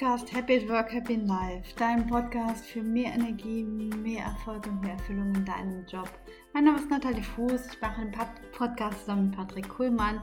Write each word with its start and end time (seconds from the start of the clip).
Podcast 0.00 0.32
Happy 0.32 0.56
at 0.56 0.66
Work, 0.66 0.94
Happy 0.94 1.12
in 1.12 1.26
Life, 1.26 1.74
dein 1.76 2.06
Podcast 2.06 2.64
für 2.64 2.82
mehr 2.82 3.12
Energie, 3.12 3.64
mehr 3.64 4.24
Erfolg 4.24 4.66
und 4.66 4.80
mehr 4.80 4.92
Erfüllung 4.92 5.34
in 5.34 5.44
deinem 5.44 5.84
Job. 5.84 6.08
Mein 6.54 6.64
Name 6.64 6.78
ist 6.78 6.88
Nathalie 6.88 7.22
Fuß, 7.22 7.66
ich 7.70 7.80
mache 7.82 8.00
einen 8.00 8.14
Podcast 8.52 9.00
zusammen 9.00 9.26
mit 9.26 9.36
Patrick 9.36 9.68
Kuhlmann 9.68 10.22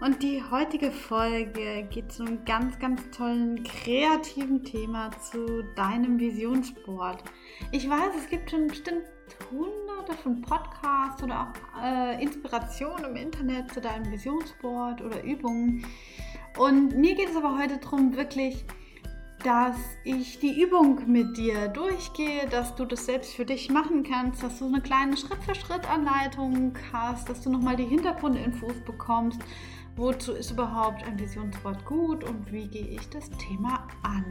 und 0.00 0.20
die 0.24 0.42
heutige 0.50 0.90
Folge 0.90 1.86
geht 1.88 2.10
zu 2.10 2.24
einem 2.24 2.44
ganz, 2.44 2.80
ganz 2.80 3.00
tollen 3.16 3.62
kreativen 3.62 4.64
Thema 4.64 5.12
zu 5.20 5.62
deinem 5.76 6.18
Visionsboard. 6.18 7.22
Ich 7.70 7.88
weiß, 7.88 8.10
es 8.18 8.28
gibt 8.28 8.50
schon 8.50 8.66
bestimmt 8.66 9.04
hunderte 9.52 10.20
von 10.20 10.42
Podcasts 10.42 11.22
oder 11.22 11.42
auch 11.42 11.80
äh, 11.80 12.20
Inspirationen 12.20 13.04
im 13.04 13.14
Internet 13.14 13.72
zu 13.72 13.80
deinem 13.80 14.10
Visionsboard 14.10 15.00
oder 15.00 15.22
Übungen. 15.22 15.86
Und 16.58 16.96
mir 16.96 17.14
geht 17.14 17.28
es 17.28 17.36
aber 17.36 17.56
heute 17.56 17.76
darum, 17.78 18.16
wirklich, 18.16 18.64
dass 19.46 19.76
ich 20.02 20.40
die 20.40 20.60
Übung 20.60 21.00
mit 21.06 21.36
dir 21.36 21.68
durchgehe, 21.68 22.48
dass 22.48 22.74
du 22.74 22.84
das 22.84 23.06
selbst 23.06 23.32
für 23.32 23.44
dich 23.44 23.70
machen 23.70 24.02
kannst, 24.02 24.42
dass 24.42 24.58
du 24.58 24.66
eine 24.66 24.80
kleine 24.80 25.16
Schritt-für-Schritt-Anleitung 25.16 26.76
hast, 26.92 27.28
dass 27.28 27.42
du 27.42 27.50
nochmal 27.50 27.76
die 27.76 27.84
Hintergrundinfos 27.84 28.80
bekommst. 28.84 29.40
Wozu 29.94 30.32
ist 30.32 30.50
überhaupt 30.50 31.04
ein 31.04 31.16
Visionswort 31.16 31.84
gut 31.84 32.24
und 32.24 32.50
wie 32.50 32.66
gehe 32.66 32.88
ich 32.88 33.08
das 33.10 33.30
Thema 33.38 33.86
an? 34.02 34.24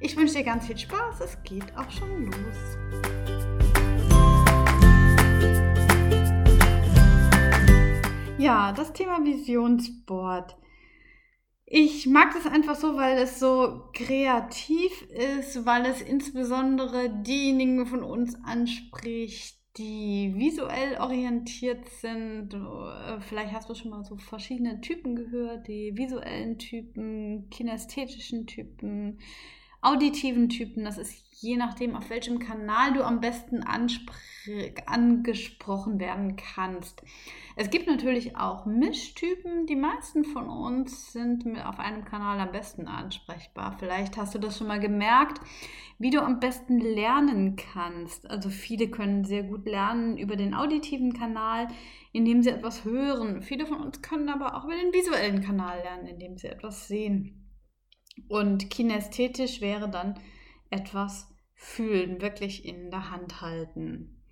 Ich 0.00 0.18
wünsche 0.18 0.34
dir 0.34 0.44
ganz 0.44 0.66
viel 0.66 0.76
Spaß, 0.76 1.22
es 1.22 1.42
geht 1.44 1.74
auch 1.74 1.90
schon 1.90 2.26
los. 2.26 2.76
Ja, 8.36 8.72
das 8.72 8.92
Thema 8.92 9.24
Visionsboard. 9.24 10.56
Ich 11.74 12.06
mag 12.06 12.34
das 12.34 12.44
einfach 12.44 12.74
so, 12.74 12.96
weil 12.96 13.16
es 13.16 13.40
so 13.40 13.84
kreativ 13.94 14.92
ist, 15.08 15.64
weil 15.64 15.86
es 15.86 16.02
insbesondere 16.02 17.08
diejenigen 17.22 17.86
von 17.86 18.02
uns 18.02 18.34
anspricht, 18.44 19.56
die 19.78 20.34
visuell 20.36 20.98
orientiert 21.00 21.88
sind. 21.88 22.52
Äh, 22.52 23.20
vielleicht 23.20 23.54
hast 23.54 23.70
du 23.70 23.74
schon 23.74 23.90
mal 23.90 24.04
so 24.04 24.18
verschiedene 24.18 24.82
Typen 24.82 25.16
gehört, 25.16 25.66
die 25.66 25.96
visuellen 25.96 26.58
Typen, 26.58 27.48
kinästhetischen 27.48 28.46
Typen, 28.46 29.18
auditiven 29.82 30.48
Typen. 30.48 30.84
Das 30.84 30.96
ist 30.96 31.32
je 31.42 31.56
nachdem, 31.56 31.96
auf 31.96 32.08
welchem 32.08 32.38
Kanal 32.38 32.92
du 32.92 33.04
am 33.04 33.20
besten 33.20 33.64
angesprochen 33.64 35.98
werden 35.98 36.36
kannst. 36.36 37.02
Es 37.56 37.68
gibt 37.68 37.88
natürlich 37.88 38.36
auch 38.36 38.64
Mischtypen. 38.64 39.66
Die 39.66 39.76
meisten 39.76 40.24
von 40.24 40.48
uns 40.48 41.12
sind 41.12 41.44
auf 41.64 41.80
einem 41.80 42.04
Kanal 42.04 42.40
am 42.40 42.52
besten 42.52 42.86
ansprechbar. 42.86 43.76
Vielleicht 43.78 44.16
hast 44.16 44.34
du 44.34 44.38
das 44.38 44.56
schon 44.56 44.68
mal 44.68 44.80
gemerkt, 44.80 45.40
wie 45.98 46.10
du 46.10 46.22
am 46.22 46.38
besten 46.38 46.78
lernen 46.78 47.56
kannst. 47.56 48.30
Also 48.30 48.48
viele 48.48 48.88
können 48.88 49.24
sehr 49.24 49.42
gut 49.42 49.66
lernen 49.66 50.16
über 50.16 50.36
den 50.36 50.54
auditiven 50.54 51.12
Kanal, 51.12 51.66
indem 52.12 52.42
sie 52.42 52.50
etwas 52.50 52.84
hören. 52.84 53.42
Viele 53.42 53.66
von 53.66 53.80
uns 53.80 54.00
können 54.00 54.28
aber 54.28 54.56
auch 54.56 54.64
über 54.64 54.76
den 54.76 54.92
visuellen 54.92 55.42
Kanal 55.42 55.78
lernen, 55.78 56.06
indem 56.06 56.38
sie 56.38 56.46
etwas 56.46 56.86
sehen. 56.86 57.41
Und 58.28 58.70
kinästhetisch 58.70 59.60
wäre 59.60 59.88
dann 59.88 60.18
etwas 60.70 61.28
fühlen, 61.54 62.20
wirklich 62.20 62.64
in 62.64 62.90
der 62.90 63.10
Hand 63.10 63.40
halten. 63.40 64.22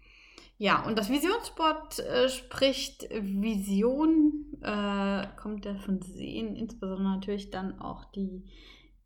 Ja, 0.59 0.85
und 0.85 0.99
das 0.99 1.09
Visionsboard 1.09 2.01
äh, 2.01 2.29
spricht 2.29 3.09
Vision, 3.11 4.59
äh, 4.61 5.27
kommt 5.41 5.65
ja 5.65 5.75
von 5.77 6.03
Sehen, 6.03 6.55
insbesondere 6.55 7.15
natürlich 7.15 7.51
dann 7.51 7.81
auch 7.81 8.05
die 8.13 8.45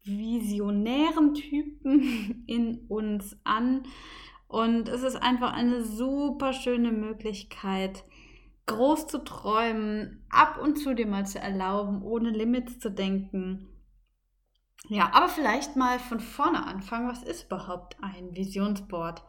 visionären 0.03 1.35
Typen 1.35 2.45
in 2.49 2.87
uns 2.89 3.37
an. 3.45 3.85
Und 4.49 4.89
es 4.89 5.03
ist 5.03 5.17
einfach 5.17 5.53
eine 5.53 5.85
super 5.85 6.53
schöne 6.53 6.91
Möglichkeit, 6.91 8.05
groß 8.67 9.07
zu 9.07 9.19
träumen, 9.19 10.25
ab 10.31 10.59
und 10.61 10.77
zu 10.77 10.95
dir 10.95 11.07
mal 11.07 11.27
zu 11.27 11.39
erlauben, 11.39 12.03
ohne 12.03 12.31
Limits 12.31 12.79
zu 12.79 12.91
denken. 12.91 13.69
Ja, 14.89 15.11
aber 15.13 15.29
vielleicht 15.29 15.77
mal 15.77 15.99
von 15.99 16.21
vorne 16.21 16.67
anfangen. 16.67 17.09
Was 17.09 17.23
ist 17.23 17.47
überhaupt 17.47 17.97
ein 18.03 18.35
Visionsboard? 18.35 19.23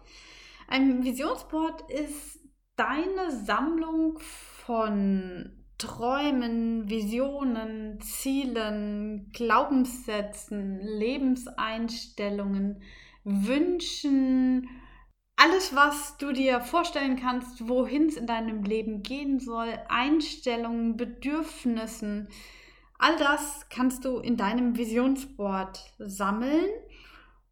Ein 0.68 1.04
Visionsboard 1.04 1.90
ist 1.90 2.40
deine 2.76 3.32
Sammlung 3.32 4.20
von 4.20 5.52
Träumen, 5.78 6.90
Visionen, 6.90 8.00
Zielen, 8.02 9.30
Glaubenssätzen, 9.34 10.80
Lebenseinstellungen, 10.80 12.82
Wünschen, 13.24 14.70
alles, 15.38 15.76
was 15.76 16.18
du 16.18 16.32
dir 16.32 16.62
vorstellen 16.62 17.18
kannst, 17.18 17.68
wohin 17.68 18.08
es 18.08 18.16
in 18.16 18.26
deinem 18.26 18.64
Leben 18.64 19.04
gehen 19.04 19.40
soll, 19.40 19.68
Einstellungen, 19.90 20.96
Bedürfnissen, 20.96 22.30
all 22.98 23.18
das 23.18 23.68
kannst 23.70 24.06
du 24.06 24.18
in 24.20 24.38
deinem 24.38 24.78
Visionsboard 24.78 25.80
sammeln 26.00 26.70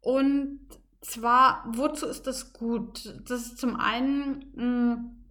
und 0.00 0.60
zwar, 1.00 1.64
wozu 1.68 2.06
ist 2.06 2.26
das 2.26 2.52
gut? 2.52 3.14
Das 3.28 3.42
ist 3.42 3.58
zum 3.58 3.76
einen, 3.76 4.52
mh, 4.54 4.64
mm, 4.64 5.24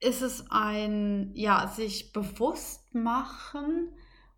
ist 0.00 0.22
es 0.22 0.50
ein, 0.50 1.30
ja, 1.34 1.66
sich 1.68 2.12
bewusst 2.12 2.94
machen 2.94 3.88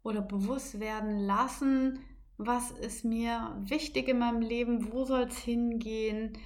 oder 0.03 0.21
bewusst 0.21 0.79
werden 0.79 1.19
lassen, 1.19 1.99
was 2.39 2.71
ist 2.71 3.05
mir 3.05 3.57
wichtig 3.65 4.09
in 4.09 4.19
meinem 4.19 4.41
Leben, 4.41 4.93
wo 4.93 5.05
soll 5.05 5.23
es 5.23 5.39
hingehen, 5.39 6.39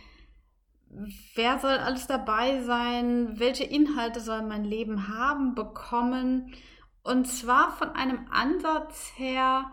wer 1.34 1.58
soll 1.58 1.76
alles 1.78 2.06
dabei 2.06 2.62
sein, 2.62 3.38
welche 3.38 3.64
Inhalte 3.64 4.20
soll 4.20 4.42
mein 4.42 4.64
Leben 4.64 5.08
haben, 5.08 5.54
bekommen. 5.54 6.54
Und 7.10 7.26
zwar 7.26 7.72
von 7.72 7.88
einem 7.90 8.28
Ansatz 8.30 9.10
her, 9.16 9.72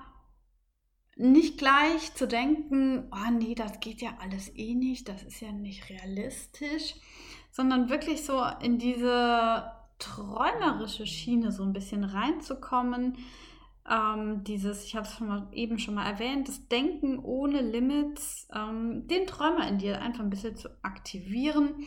nicht 1.16 1.60
gleich 1.60 2.16
zu 2.16 2.28
denken, 2.28 3.12
oh 3.12 3.32
nee, 3.32 3.54
das 3.54 3.80
geht 3.80 4.02
ja 4.02 4.18
alles 4.20 4.52
eh 4.56 4.74
nicht, 4.74 5.08
das 5.08 5.22
ist 5.22 5.42
ja 5.42 5.52
nicht 5.52 5.88
realistisch, 5.88 6.96
sondern 7.52 7.90
wirklich 7.92 8.24
so 8.24 8.44
in 8.64 8.80
diese 8.80 9.72
träumerische 10.00 11.06
Schiene 11.06 11.52
so 11.52 11.62
ein 11.62 11.74
bisschen 11.74 12.04
reinzukommen. 12.04 13.20
Ähm, 13.88 14.44
dieses, 14.44 14.86
ich 14.86 14.96
habe 14.96 15.08
es 15.08 15.22
eben 15.52 15.78
schon 15.78 15.94
mal 15.94 16.10
erwähnt, 16.10 16.48
das 16.48 16.68
Denken 16.68 17.20
ohne 17.20 17.62
Limits, 17.62 18.48
ähm, 18.52 19.08
den 19.08 19.28
Träumer 19.28 19.68
in 19.68 19.78
dir 19.78 20.02
einfach 20.02 20.24
ein 20.24 20.32
bisschen 20.32 20.56
zu 20.56 20.70
aktivieren, 20.82 21.86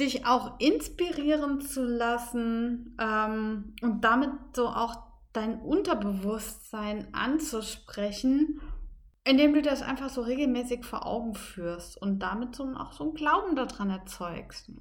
dich 0.00 0.26
auch 0.26 0.58
inspirieren 0.58 1.60
zu 1.60 1.84
lassen 1.84 2.96
ähm, 3.00 3.74
und 3.82 4.02
damit 4.02 4.30
so 4.54 4.66
auch 4.68 4.96
dein 5.32 5.60
Unterbewusstsein 5.60 7.14
anzusprechen, 7.14 8.60
indem 9.24 9.54
du 9.54 9.62
das 9.62 9.82
einfach 9.82 10.08
so 10.08 10.22
regelmäßig 10.22 10.84
vor 10.84 11.06
Augen 11.06 11.34
führst 11.34 12.00
und 12.00 12.20
damit 12.20 12.56
so 12.56 12.64
auch 12.74 12.92
so 12.92 13.04
einen 13.04 13.14
Glauben 13.14 13.54
daran 13.54 13.90
erzeugst. 13.90 14.72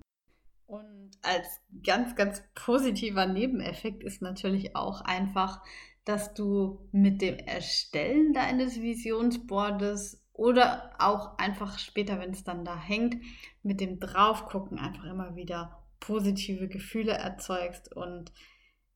Und 0.66 1.12
als 1.22 1.48
ganz, 1.84 2.16
ganz 2.16 2.44
positiver 2.56 3.26
Nebeneffekt 3.26 4.04
ist 4.04 4.22
natürlich 4.22 4.76
auch 4.76 5.02
einfach, 5.02 5.62
dass 6.06 6.34
du 6.34 6.88
mit 6.92 7.22
dem 7.22 7.38
Erstellen 7.38 8.34
deines 8.34 8.82
Visionsboardes 8.82 10.19
oder 10.40 10.92
auch 11.00 11.38
einfach 11.38 11.78
später, 11.80 12.18
wenn 12.20 12.32
es 12.32 12.46
dann 12.46 12.64
da 12.64 12.80
hängt, 12.80 13.22
mit 13.62 13.82
dem 13.82 14.00
Draufgucken 14.00 14.80
einfach 14.80 15.04
immer 15.04 15.36
wieder 15.36 15.84
positive 16.00 16.70
Gefühle 16.70 17.12
erzeugst 17.12 17.94
und 17.94 18.32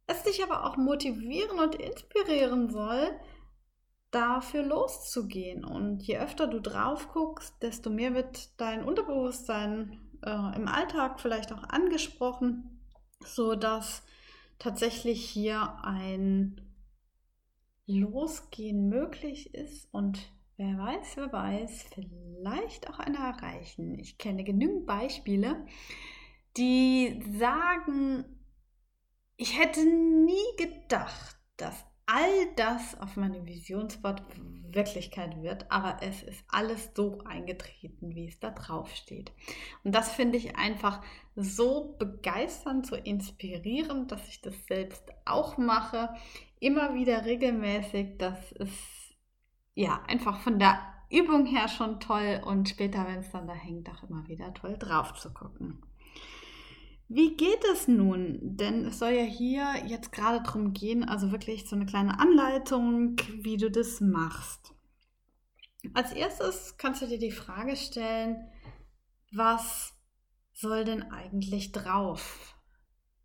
es 0.07 0.23
dich 0.23 0.41
aber 0.41 0.65
auch 0.65 0.77
motivieren 0.77 1.59
und 1.59 1.75
inspirieren 1.75 2.69
soll, 2.69 3.09
dafür 4.11 4.63
loszugehen. 4.63 5.65
Und 5.65 6.03
je 6.03 6.17
öfter 6.17 6.47
du 6.47 6.61
drauf 6.61 7.09
guckst, 7.11 7.61
desto 7.61 7.89
mehr 7.89 8.13
wird 8.13 8.59
dein 8.61 8.85
Unterbewusstsein 8.85 9.99
äh, 10.25 10.55
im 10.55 10.69
Alltag 10.69 11.19
vielleicht 11.19 11.51
auch 11.51 11.63
angesprochen, 11.63 12.79
so 13.25 13.55
dass 13.55 14.03
tatsächlich 14.59 15.25
hier 15.25 15.83
ein 15.83 16.61
Losgehen 17.85 18.87
möglich 18.87 19.53
ist 19.53 19.89
und 19.91 20.31
wer 20.57 20.77
weiß, 20.77 21.17
wer 21.17 21.31
weiß, 21.31 21.85
vielleicht 21.93 22.89
auch 22.89 22.99
eine 22.99 23.17
erreichen. 23.17 23.97
Ich 23.99 24.17
kenne 24.17 24.43
genügend 24.43 24.85
Beispiele, 24.85 25.65
die 26.57 27.23
sagen, 27.37 28.25
ich 29.37 29.59
hätte 29.59 29.83
nie 29.83 30.55
gedacht, 30.57 31.37
dass 31.57 31.85
all 32.05 32.53
das 32.55 32.99
auf 32.99 33.15
meinem 33.15 33.45
Visionsboard 33.45 34.21
Wirklichkeit 34.73 35.41
wird, 35.41 35.71
aber 35.71 35.97
es 36.01 36.23
ist 36.23 36.43
alles 36.49 36.91
so 36.95 37.19
eingetreten, 37.25 38.15
wie 38.15 38.27
es 38.27 38.39
da 38.39 38.49
drauf 38.49 38.93
steht. 38.93 39.31
Und 39.83 39.93
das 39.93 40.11
finde 40.11 40.37
ich 40.37 40.57
einfach 40.57 41.01
so 41.35 41.95
begeisternd, 41.97 42.87
so 42.87 42.95
inspirierend, 42.95 44.11
dass 44.11 44.27
ich 44.27 44.41
das 44.41 44.55
selbst 44.65 45.03
auch 45.25 45.57
mache. 45.57 46.09
Immer 46.59 46.95
wieder 46.95 47.25
regelmäßig, 47.25 48.17
dass 48.17 48.51
es 48.53 49.02
ja, 49.75 50.03
einfach 50.07 50.39
von 50.39 50.59
der 50.59 50.79
Übung 51.09 51.45
her 51.45 51.67
schon 51.67 51.99
toll 51.99 52.41
und 52.45 52.69
später, 52.69 53.05
wenn 53.07 53.19
es 53.19 53.31
dann 53.31 53.47
da 53.47 53.53
hängt, 53.53 53.89
auch 53.89 54.03
immer 54.03 54.27
wieder 54.27 54.53
toll 54.53 54.77
drauf 54.77 55.13
zu 55.13 55.31
gucken. 55.33 55.81
Wie 57.07 57.35
geht 57.37 57.63
es 57.71 57.87
nun? 57.87 58.39
Denn 58.41 58.85
es 58.85 58.99
soll 58.99 59.11
ja 59.11 59.23
hier 59.23 59.85
jetzt 59.85 60.11
gerade 60.11 60.41
darum 60.41 60.73
gehen, 60.73 61.03
also 61.03 61.31
wirklich 61.31 61.69
so 61.69 61.75
eine 61.75 61.85
kleine 61.85 62.19
Anleitung, 62.19 63.17
wie 63.41 63.57
du 63.57 63.69
das 63.69 64.01
machst. 64.01 64.73
Als 65.93 66.11
erstes 66.11 66.77
kannst 66.77 67.01
du 67.01 67.07
dir 67.07 67.19
die 67.19 67.31
Frage 67.31 67.75
stellen, 67.75 68.49
was 69.31 69.93
soll 70.53 70.85
denn 70.85 71.11
eigentlich 71.11 71.71
drauf? 71.71 72.55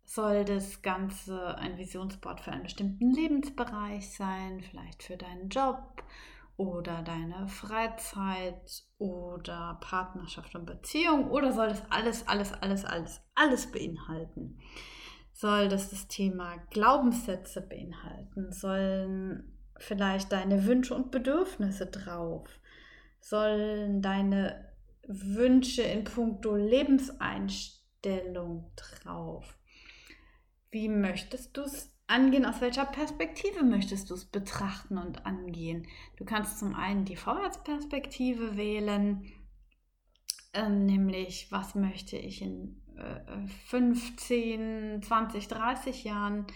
Soll 0.03 0.43
das 0.43 0.81
Ganze 0.81 1.55
ein 1.57 1.77
Visionsboard 1.77 2.41
für 2.41 2.51
einen 2.51 2.63
bestimmten 2.63 3.11
Lebensbereich 3.11 4.11
sein, 4.15 4.61
vielleicht 4.61 5.03
für 5.03 5.17
deinen 5.17 5.49
Job 5.49 6.03
oder 6.59 7.01
deine 7.03 7.47
Freizeit 7.47 8.83
oder 8.97 9.77
Partnerschaft 9.79 10.55
und 10.55 10.65
Beziehung 10.65 11.31
oder 11.31 11.53
soll 11.53 11.69
das 11.69 11.83
alles, 11.89 12.27
alles, 12.27 12.51
alles, 12.51 12.83
alles, 12.83 13.21
alles 13.33 13.71
beinhalten? 13.71 14.59
Soll 15.31 15.69
das 15.69 15.89
das 15.89 16.09
Thema 16.09 16.57
Glaubenssätze 16.69 17.61
beinhalten? 17.61 18.51
Sollen 18.51 19.57
vielleicht 19.77 20.33
deine 20.33 20.65
Wünsche 20.65 20.95
und 20.95 21.11
Bedürfnisse 21.11 21.85
drauf? 21.85 22.49
Sollen 23.21 24.01
deine 24.01 24.73
Wünsche 25.07 25.83
in 25.83 26.03
puncto 26.03 26.57
Lebenseinstellung 26.57 28.69
drauf? 28.75 29.57
Wie 30.71 30.89
möchtest 30.89 31.55
du 31.55 31.61
es 31.61 31.97
angehen? 32.09 32.45
Aus 32.45 32.61
welcher 32.61 32.85
Perspektive 32.85 33.63
möchtest 33.63 34.09
du 34.09 34.15
es 34.15 34.25
betrachten 34.25 34.97
und 34.97 35.25
angehen? 35.25 35.87
Du 36.17 36.25
kannst 36.25 36.59
zum 36.59 36.75
einen 36.75 37.05
die 37.05 37.15
Vorwärtsperspektive 37.15 38.57
wählen, 38.57 39.25
äh, 40.53 40.69
nämlich 40.69 41.51
was 41.51 41.75
möchte 41.75 42.17
ich 42.17 42.41
in 42.41 42.81
äh, 42.97 43.47
15, 43.67 45.01
20, 45.01 45.47
30 45.47 46.03
Jahren 46.03 46.47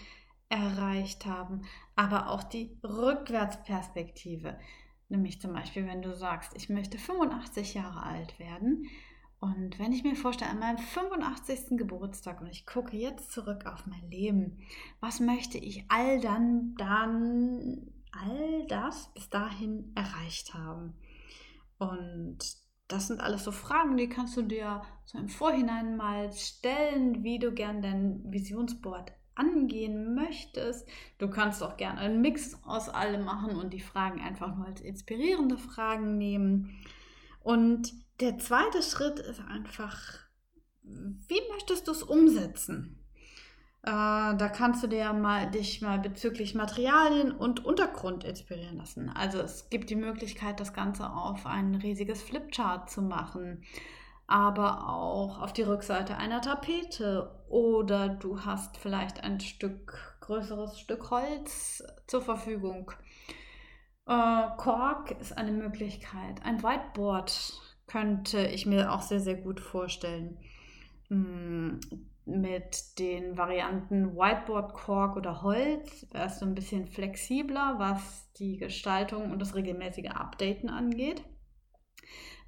erreicht 0.48 1.26
haben, 1.26 1.62
aber 1.96 2.28
auch 2.30 2.42
die 2.42 2.78
Rückwärtsperspektive. 2.84 4.58
Nämlich 5.08 5.40
zum 5.40 5.52
Beispiel, 5.52 5.86
wenn 5.86 6.02
du 6.02 6.14
sagst, 6.14 6.52
ich 6.56 6.68
möchte 6.68 6.98
85 6.98 7.74
Jahre 7.74 8.02
alt 8.02 8.38
werden, 8.38 8.86
und 9.44 9.78
wenn 9.78 9.92
ich 9.92 10.04
mir 10.04 10.16
vorstelle, 10.16 10.50
an 10.52 10.58
meinem 10.58 10.78
85. 10.78 11.76
Geburtstag 11.76 12.40
und 12.40 12.46
ich 12.46 12.64
gucke 12.64 12.96
jetzt 12.96 13.30
zurück 13.30 13.66
auf 13.66 13.84
mein 13.86 14.10
Leben, 14.10 14.58
was 15.00 15.20
möchte 15.20 15.58
ich 15.58 15.84
all 15.88 16.18
dann, 16.18 16.74
dann, 16.78 17.92
all 18.12 18.66
das 18.68 19.12
bis 19.12 19.28
dahin 19.28 19.92
erreicht 19.94 20.54
haben? 20.54 20.94
Und 21.76 22.38
das 22.88 23.08
sind 23.08 23.20
alles 23.20 23.44
so 23.44 23.52
Fragen, 23.52 23.98
die 23.98 24.08
kannst 24.08 24.34
du 24.38 24.42
dir 24.42 24.80
so 25.04 25.18
im 25.18 25.28
Vorhinein 25.28 25.98
mal 25.98 26.32
stellen, 26.32 27.22
wie 27.22 27.38
du 27.38 27.52
gern 27.52 27.82
dein 27.82 28.22
Visionsboard 28.32 29.12
angehen 29.34 30.14
möchtest. 30.14 30.88
Du 31.18 31.28
kannst 31.28 31.62
auch 31.62 31.76
gerne 31.76 32.00
einen 32.00 32.22
Mix 32.22 32.58
aus 32.64 32.88
allem 32.88 33.26
machen 33.26 33.56
und 33.56 33.74
die 33.74 33.80
Fragen 33.80 34.22
einfach 34.22 34.56
nur 34.56 34.64
als 34.64 34.80
inspirierende 34.80 35.58
Fragen 35.58 36.16
nehmen. 36.16 36.80
Und 37.44 37.92
der 38.20 38.38
zweite 38.38 38.82
Schritt 38.82 39.20
ist 39.20 39.40
einfach, 39.40 40.00
wie 40.82 41.40
möchtest 41.52 41.86
du 41.86 41.92
es 41.92 42.02
umsetzen? 42.02 42.98
Äh, 43.82 43.90
da 43.90 44.48
kannst 44.48 44.82
du 44.82 44.86
dir 44.86 45.12
mal, 45.12 45.50
dich 45.50 45.82
mal 45.82 45.98
bezüglich 45.98 46.54
Materialien 46.54 47.32
und 47.32 47.62
Untergrund 47.62 48.24
inspirieren 48.24 48.78
lassen. 48.78 49.10
Also 49.10 49.40
es 49.40 49.68
gibt 49.68 49.90
die 49.90 49.96
Möglichkeit, 49.96 50.58
das 50.58 50.72
Ganze 50.72 51.10
auf 51.10 51.44
ein 51.44 51.74
riesiges 51.74 52.22
Flipchart 52.22 52.88
zu 52.88 53.02
machen, 53.02 53.62
aber 54.26 54.88
auch 54.88 55.38
auf 55.38 55.52
die 55.52 55.62
Rückseite 55.62 56.16
einer 56.16 56.40
Tapete 56.40 57.30
oder 57.50 58.08
du 58.08 58.42
hast 58.46 58.78
vielleicht 58.78 59.22
ein 59.22 59.38
Stück 59.40 60.16
größeres 60.22 60.80
Stück 60.80 61.10
Holz 61.10 61.84
zur 62.06 62.22
Verfügung. 62.22 62.90
Äh, 64.06 64.46
Kork 64.58 65.12
ist 65.20 65.36
eine 65.36 65.52
Möglichkeit. 65.52 66.42
Ein 66.44 66.62
Whiteboard 66.62 67.60
könnte 67.86 68.46
ich 68.46 68.66
mir 68.66 68.92
auch 68.92 69.02
sehr, 69.02 69.20
sehr 69.20 69.36
gut 69.36 69.60
vorstellen. 69.60 70.38
Mm, 71.08 71.78
mit 72.26 72.98
den 72.98 73.36
Varianten 73.36 74.16
Whiteboard, 74.16 74.72
Kork 74.72 75.16
oder 75.16 75.42
Holz 75.42 76.06
wäre 76.10 76.26
es 76.26 76.38
so 76.38 76.46
ein 76.46 76.54
bisschen 76.54 76.86
flexibler, 76.86 77.74
was 77.78 78.32
die 78.34 78.56
Gestaltung 78.56 79.30
und 79.30 79.38
das 79.40 79.54
regelmäßige 79.54 80.10
Updaten 80.10 80.70
angeht. 80.70 81.22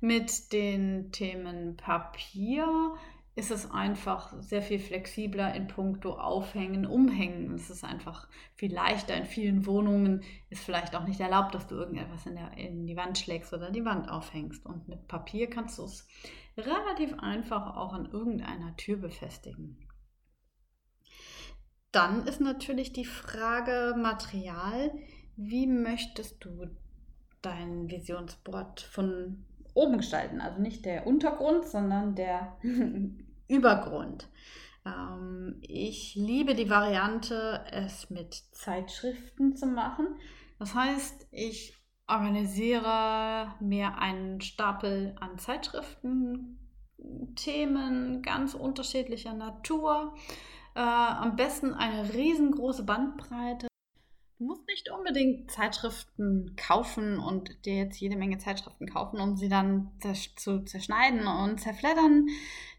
Mit 0.01 0.53
den 0.53 1.11
Themen 1.13 1.77
Papier 1.77 2.95
ist 3.37 3.51
es 3.51 3.71
einfach 3.71 4.33
sehr 4.41 4.63
viel 4.63 4.79
flexibler 4.79 5.55
in 5.55 5.67
puncto 5.67 6.15
Aufhängen, 6.15 6.87
Umhängen. 6.87 7.55
Es 7.55 7.69
ist 7.69 7.85
einfach 7.85 8.29
viel 8.55 8.73
leichter. 8.73 9.15
In 9.15 9.27
vielen 9.27 9.67
Wohnungen 9.67 10.23
ist 10.49 10.65
vielleicht 10.65 10.97
auch 10.97 11.07
nicht 11.07 11.21
erlaubt, 11.21 11.55
dass 11.55 11.67
du 11.67 11.75
irgendetwas 11.75 12.25
in, 12.25 12.37
der, 12.37 12.57
in 12.57 12.87
die 12.87 12.97
Wand 12.97 13.19
schlägst 13.19 13.53
oder 13.53 13.71
die 13.71 13.85
Wand 13.85 14.09
aufhängst. 14.09 14.65
Und 14.65 14.89
mit 14.89 15.07
Papier 15.07 15.51
kannst 15.51 15.79
du 15.79 15.85
es 15.85 16.09
relativ 16.57 17.19
einfach 17.19 17.77
auch 17.77 17.93
an 17.93 18.07
irgendeiner 18.07 18.75
Tür 18.79 18.97
befestigen. 18.97 19.87
Dann 21.93 22.27
ist 22.27 22.41
natürlich 22.41 22.95
die 22.95 23.05
Frage 23.05 23.95
Material. 23.99 24.93
Wie 25.37 25.67
möchtest 25.67 26.43
du 26.43 26.69
dein 27.43 27.91
Visionsboard 27.91 28.81
von 28.81 29.45
oben 29.75 29.99
gestalten? 29.99 30.41
Also 30.41 30.59
nicht 30.59 30.87
der 30.87 31.07
Untergrund, 31.07 31.67
sondern 31.67 32.15
der 32.15 32.57
Übergrund. 33.49 34.29
Ähm, 34.85 35.59
ich 35.63 36.15
liebe 36.15 36.55
die 36.55 36.71
Variante, 36.71 37.65
es 37.71 38.11
mit 38.11 38.35
Zeitschriften 38.53 39.57
zu 39.57 39.67
machen. 39.67 40.17
Das 40.59 40.75
heißt, 40.75 41.29
ich 41.33 41.75
organisiere 42.07 43.55
mir 43.61 43.99
einen 43.99 44.41
Stapel 44.41 45.17
an 45.21 45.39
Zeitschriften, 45.39 46.59
Themen 47.35 48.23
ganz 48.23 48.55
unterschiedlicher 48.55 49.35
Natur. 49.35 50.15
Äh, 50.75 50.81
am 50.81 51.37
besten 51.37 51.75
eine 51.75 52.13
riesengroße 52.13 52.85
Bandbreite. 52.85 53.67
Du 54.39 54.45
musst 54.45 54.67
nicht 54.67 54.91
unbedingt 54.91 55.51
Zeitschriften 55.51 56.55
kaufen 56.57 57.19
und 57.19 57.65
dir 57.65 57.77
jetzt 57.77 57.99
jede 57.99 58.17
Menge 58.17 58.37
Zeitschriften 58.37 58.87
kaufen, 58.87 59.19
um 59.19 59.35
sie 59.35 59.49
dann 59.49 59.93
zu 60.37 60.63
zerschneiden 60.63 61.27
und 61.27 61.59
zerfleddern. 61.59 62.27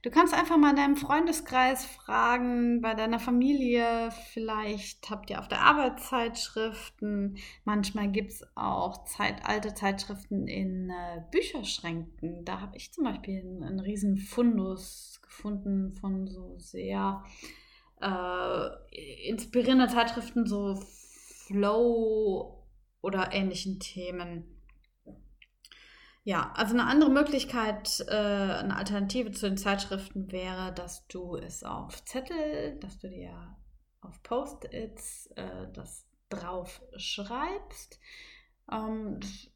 Du 0.03 0.11
kannst 0.11 0.35
einfach 0.35 0.57
mal 0.57 0.69
in 0.69 0.75
deinem 0.75 0.97
Freundeskreis 0.97 1.83
fragen, 1.83 2.81
bei 2.81 2.93
deiner 2.93 3.17
Familie, 3.17 4.11
vielleicht 4.33 5.09
habt 5.09 5.31
ihr 5.31 5.39
auf 5.39 5.47
der 5.47 5.61
Arbeit 5.61 5.99
Zeitschriften. 5.99 7.37
Manchmal 7.65 8.11
gibt 8.11 8.33
es 8.33 8.45
auch 8.55 9.05
Zeit, 9.05 9.43
alte 9.43 9.73
Zeitschriften 9.73 10.47
in 10.47 10.91
äh, 10.91 11.23
Bücherschränken. 11.31 12.45
Da 12.45 12.61
habe 12.61 12.77
ich 12.77 12.93
zum 12.93 13.05
Beispiel 13.05 13.39
einen, 13.39 13.63
einen 13.63 13.79
riesen 13.79 14.17
Fundus 14.17 15.19
gefunden 15.23 15.95
von 15.95 16.27
so 16.27 16.55
sehr 16.59 17.23
äh, 17.99 19.27
inspirierenden 19.27 19.89
Zeitschriften, 19.89 20.45
so 20.45 20.75
Flow 21.47 22.67
oder 23.01 23.31
ähnlichen 23.31 23.79
Themen. 23.79 24.53
Ja, 26.23 26.51
also 26.55 26.73
eine 26.73 26.85
andere 26.85 27.09
Möglichkeit, 27.09 28.03
äh, 28.09 28.13
eine 28.13 28.75
Alternative 28.75 29.31
zu 29.31 29.47
den 29.47 29.57
Zeitschriften 29.57 30.29
wäre, 30.31 30.73
dass 30.73 31.07
du 31.07 31.37
es 31.37 31.63
auf 31.63 32.03
Zettel, 32.03 32.77
dass 32.81 32.99
du 32.99 33.09
dir 33.09 33.55
auf 34.01 34.21
Post-its 34.23 35.27
äh, 35.37 35.71
das 35.73 36.05
drauf 36.29 36.81
schreibst. 36.97 37.99
Ähm, 38.69 39.21
das 39.21 39.49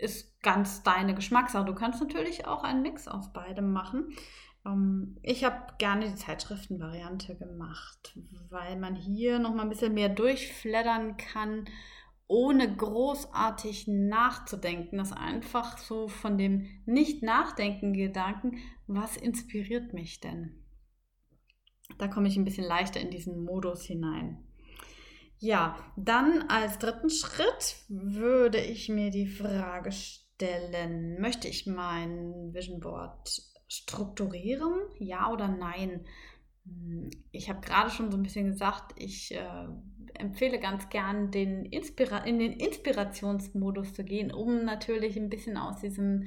ist 0.00 0.40
ganz 0.42 0.84
deine 0.84 1.16
Geschmackssache. 1.16 1.64
Du 1.64 1.74
kannst 1.74 2.00
natürlich 2.00 2.46
auch 2.46 2.62
einen 2.62 2.82
Mix 2.82 3.08
aus 3.08 3.32
beidem 3.32 3.72
machen. 3.72 4.14
Ähm, 4.68 5.16
ich 5.22 5.44
habe 5.44 5.74
gerne 5.78 6.08
die 6.08 6.14
Zeitschriftenvariante 6.14 7.36
gemacht, 7.36 8.18
weil 8.50 8.78
man 8.78 8.94
hier 8.94 9.38
noch 9.38 9.54
mal 9.54 9.62
ein 9.62 9.68
bisschen 9.68 9.94
mehr 9.94 10.08
durchfleddern 10.08 11.16
kann, 11.16 11.64
ohne 12.26 12.76
großartig 12.76 13.88
nachzudenken. 13.88 14.98
Das 14.98 15.12
einfach 15.12 15.78
so 15.78 16.08
von 16.08 16.38
dem 16.38 16.66
Nicht-Nachdenken-Gedanken, 16.86 18.58
was 18.86 19.16
inspiriert 19.16 19.92
mich 19.92 20.20
denn? 20.20 20.64
Da 21.96 22.06
komme 22.06 22.28
ich 22.28 22.36
ein 22.36 22.44
bisschen 22.44 22.66
leichter 22.66 23.00
in 23.00 23.10
diesen 23.10 23.44
Modus 23.44 23.82
hinein. 23.82 24.44
Ja, 25.40 25.78
dann 25.96 26.42
als 26.48 26.78
dritten 26.78 27.10
Schritt 27.10 27.76
würde 27.88 28.58
ich 28.58 28.88
mir 28.88 29.10
die 29.10 29.28
Frage 29.28 29.92
stellen, 29.92 31.20
möchte 31.20 31.48
ich 31.48 31.66
mein 31.66 32.52
Vision 32.52 32.80
Board 32.80 33.30
strukturieren? 33.68 34.72
Ja 34.98 35.30
oder 35.30 35.48
nein? 35.48 36.04
Hm, 36.64 37.10
ich 37.30 37.48
habe 37.48 37.60
gerade 37.60 37.90
schon 37.90 38.10
so 38.10 38.16
ein 38.16 38.22
bisschen 38.22 38.46
gesagt, 38.46 38.92
ich 38.96 39.34
äh, 39.34 39.68
empfehle 40.14 40.58
ganz 40.58 40.88
gern, 40.88 41.30
den 41.30 41.64
in 41.64 42.38
den 42.38 42.52
Inspirationsmodus 42.52 43.94
zu 43.94 44.04
gehen, 44.04 44.32
um 44.32 44.64
natürlich 44.64 45.16
ein 45.16 45.30
bisschen 45.30 45.56
aus 45.56 45.80
diesem 45.80 46.26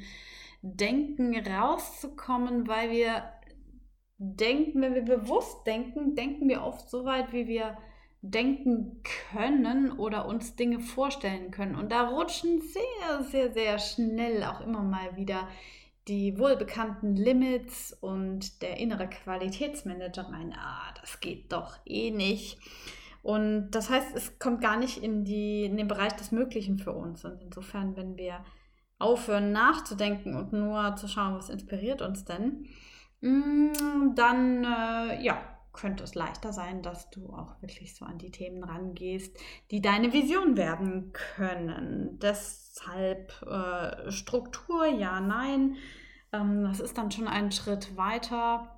Denken 0.62 1.36
rauszukommen, 1.36 2.68
weil 2.68 2.92
wir 2.92 3.24
denken, 4.18 4.82
wenn 4.82 4.94
wir 4.94 5.02
bewusst 5.02 5.66
denken, 5.66 6.16
denken 6.16 6.48
wir 6.48 6.64
oft 6.64 6.90
so 6.90 7.06
weit, 7.06 7.34
wie 7.34 7.48
wir 7.48 7.78
denken 8.22 9.02
können 9.32 9.92
oder 9.92 10.28
uns 10.28 10.56
Dinge 10.56 10.80
vorstellen 10.80 11.50
können. 11.50 11.76
Und 11.76 11.92
da 11.92 12.08
rutschen 12.08 12.62
sehr, 12.62 13.24
sehr, 13.24 13.52
sehr 13.52 13.80
schnell 13.80 14.44
auch 14.44 14.62
immer 14.62 14.84
mal 14.84 15.16
wieder 15.18 15.48
die 16.12 16.38
wohlbekannten 16.38 17.15
Limits 17.15 17.94
und 17.94 18.62
der 18.62 18.77
innere 18.77 19.08
Qualitätsmanager 19.08 20.24
rein. 20.24 20.53
Ah, 20.53 20.94
das 21.00 21.22
geht 21.22 21.53
doch 21.53 21.77
eh 21.86 22.12
nicht. 22.12 22.60
Und 23.24 23.72
das 23.72 23.89
heißt, 23.89 24.13
es 24.13 24.38
kommt 24.38 24.60
gar 24.60 24.75
nicht 24.75 25.01
in, 25.01 25.24
die, 25.24 25.63
in 25.63 25.77
den 25.77 25.88
Bereich 25.88 26.12
des 26.18 26.34
Möglichen 26.34 26.80
für 26.80 26.91
uns. 26.91 27.24
Und 27.24 27.41
insofern, 27.41 27.96
wenn 27.96 28.18
wir 28.18 28.44
aufhören 29.00 29.53
nachzudenken 29.53 30.36
und 30.36 30.51
nur 30.51 30.98
zu 30.98 31.08
schauen, 31.08 31.36
was 31.36 31.50
inspiriert 31.50 32.01
uns 32.01 32.25
denn, 32.25 32.68
mm, 33.22 34.13
dann 34.13 34.65
äh, 34.65 35.24
ja, 35.24 35.41
könnte 35.72 36.03
es 36.03 36.13
leichter 36.13 36.51
sein, 36.51 36.82
dass 36.82 37.10
du 37.10 37.30
auch 37.30 37.62
wirklich 37.62 37.96
so 37.96 38.03
an 38.03 38.18
die 38.18 38.32
Themen 38.32 38.65
rangehst, 38.65 39.34
die 39.72 39.82
deine 39.82 40.12
Vision 40.12 40.58
werden 40.58 41.13
können. 41.13 42.20
Deshalb 42.74 43.42
äh, 43.44 44.12
Struktur, 44.12 44.86
ja, 44.86 45.20
nein. 45.20 45.75
Ähm, 46.32 46.63
das 46.63 46.80
ist 46.80 46.98
dann 46.98 47.12
schon 47.12 47.28
ein 47.28 47.51
Schritt 47.51 47.98
weiter. 47.98 48.78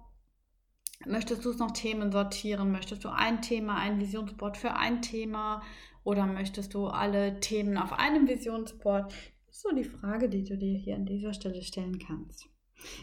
Möchtest 1.05 1.45
du 1.45 1.51
es 1.51 1.57
noch 1.57 1.71
Themen 1.71 2.11
sortieren? 2.11 2.71
Möchtest 2.71 3.03
du 3.03 3.09
ein 3.09 3.41
Thema, 3.41 3.75
ein 3.75 3.99
Visionsboard 3.99 4.57
für 4.57 4.73
ein 4.75 5.01
Thema? 5.01 5.61
Oder 6.03 6.25
möchtest 6.25 6.73
du 6.73 6.87
alle 6.87 7.39
Themen 7.39 7.77
auf 7.77 7.93
einem 7.93 8.27
Visionsboard? 8.27 9.13
Das 9.45 9.57
ist 9.57 9.61
so 9.61 9.75
die 9.75 9.83
Frage, 9.83 10.29
die 10.29 10.43
du 10.43 10.57
dir 10.57 10.77
hier 10.77 10.95
an 10.95 11.05
dieser 11.05 11.33
Stelle 11.33 11.61
stellen 11.61 11.99
kannst. 11.99 12.49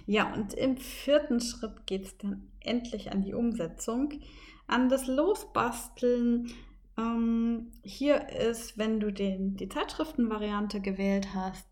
Ja, 0.07 0.33
und 0.35 0.55
im 0.55 0.77
vierten 0.77 1.41
Schritt 1.41 1.87
geht 1.87 2.05
es 2.05 2.19
dann 2.19 2.51
endlich 2.61 3.13
an 3.13 3.23
die 3.23 3.35
Umsetzung, 3.35 4.21
an 4.67 4.89
das 4.89 5.07
Losbasteln. 5.07 6.51
Ähm, 7.01 7.73
hier 7.83 8.29
ist, 8.29 8.77
wenn 8.77 9.01
du 9.01 9.13
den, 9.13 9.57
die 9.57 9.69
Zeitschriftenvariante 9.69 10.81
gewählt 10.81 11.35
hast, 11.35 11.67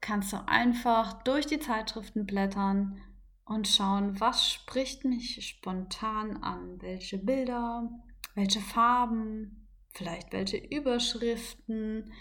kannst 0.00 0.32
du 0.32 0.48
einfach 0.48 1.22
durch 1.22 1.46
die 1.46 1.60
Zeitschriften 1.60 2.26
blättern 2.26 3.00
und 3.44 3.68
schauen, 3.68 4.18
was 4.20 4.50
spricht 4.50 5.04
mich 5.04 5.46
spontan 5.46 6.42
an, 6.42 6.80
welche 6.82 7.18
Bilder, 7.18 7.88
welche 8.34 8.60
Farben, 8.60 9.68
vielleicht 9.94 10.32
welche 10.32 10.58
Überschriften 10.58 12.12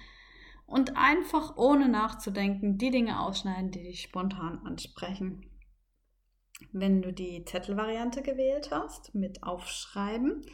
und 0.68 0.96
einfach 0.96 1.58
ohne 1.58 1.90
nachzudenken 1.90 2.78
die 2.78 2.92
Dinge 2.92 3.20
ausschneiden, 3.20 3.72
die 3.72 3.84
dich 3.84 4.02
spontan 4.02 4.60
ansprechen. 4.66 5.50
Wenn 6.72 7.02
du 7.02 7.12
die 7.12 7.44
Zettelvariante 7.44 8.22
gewählt 8.22 8.70
hast 8.72 9.14
mit 9.14 9.44
Aufschreiben, 9.44 10.46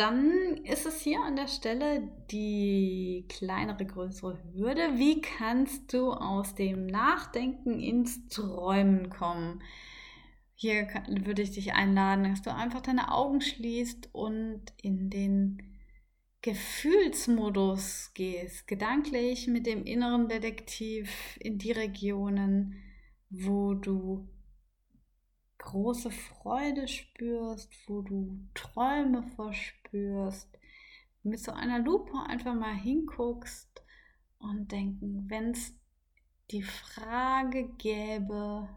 dann 0.00 0.56
ist 0.64 0.86
es 0.86 1.02
hier 1.02 1.20
an 1.20 1.36
der 1.36 1.46
Stelle 1.46 2.08
die 2.30 3.26
kleinere, 3.28 3.84
größere 3.84 4.38
Hürde. 4.54 4.96
Wie 4.96 5.20
kannst 5.20 5.92
du 5.92 6.12
aus 6.12 6.54
dem 6.54 6.86
Nachdenken 6.86 7.78
ins 7.78 8.26
Träumen 8.28 9.10
kommen? 9.10 9.62
Hier 10.54 10.88
würde 11.06 11.42
ich 11.42 11.50
dich 11.50 11.74
einladen, 11.74 12.24
dass 12.24 12.40
du 12.40 12.54
einfach 12.54 12.80
deine 12.80 13.12
Augen 13.12 13.42
schließt 13.42 14.08
und 14.12 14.62
in 14.80 15.10
den 15.10 15.58
Gefühlsmodus 16.40 18.12
gehst, 18.14 18.66
gedanklich 18.66 19.48
mit 19.48 19.66
dem 19.66 19.84
inneren 19.84 20.28
Detektiv 20.28 21.36
in 21.40 21.58
die 21.58 21.72
Regionen, 21.72 22.76
wo 23.28 23.74
du 23.74 24.30
große 25.60 26.10
Freude 26.10 26.88
spürst, 26.88 27.72
wo 27.86 28.02
du 28.02 28.40
Träume 28.54 29.22
verspürst, 29.22 30.48
mit 31.22 31.40
so 31.40 31.52
einer 31.52 31.78
Lupe 31.78 32.18
einfach 32.26 32.54
mal 32.54 32.74
hinguckst 32.74 33.84
und 34.38 34.72
denken, 34.72 35.26
wenn 35.28 35.52
es 35.52 35.74
die 36.50 36.62
Frage 36.62 37.68
gäbe 37.78 38.68